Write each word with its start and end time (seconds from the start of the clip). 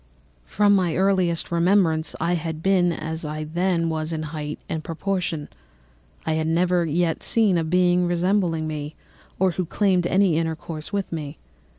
From 0.45 0.73
my 0.75 0.95
earliest 0.95 1.51
remembrance 1.51 2.15
I 2.19 2.33
had 2.33 2.63
been 2.63 2.91
as 2.91 3.23
I 3.23 3.43
then 3.43 3.87
was 3.87 4.11
in 4.11 4.23
height 4.33 4.57
and 4.67 4.83
proportion. 4.83 5.47
I 6.25 6.33
had 6.33 6.47
never 6.47 6.85
yet 6.87 7.21
seen 7.21 7.55
a 7.55 7.63
being 7.63 8.07
resembling 8.07 8.65
me 8.67 8.95
or 9.37 9.51
who 9.51 9.65
claimed 9.67 10.07
any 10.07 10.37
intercourse 10.37 10.91
with 10.91 11.11
me. 11.11 11.37